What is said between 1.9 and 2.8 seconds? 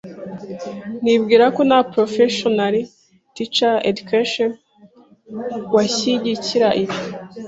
professional